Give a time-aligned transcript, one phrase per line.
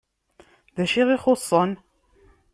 [0.75, 1.71] D acu i ɣ-ixuṣṣen?